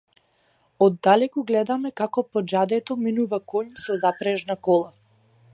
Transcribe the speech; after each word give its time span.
Оддалеку 0.85 1.43
гледаме 1.51 1.93
како 2.01 2.25
по 2.31 2.45
џадето 2.53 2.99
минува 3.05 3.43
коњ 3.55 3.87
со 3.87 4.01
запрежна 4.07 4.61
кола. 4.71 4.95